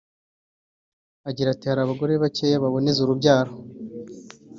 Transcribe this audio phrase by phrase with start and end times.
[1.29, 3.53] Agira ati “Hari abagore bakeya baboneza urubyaro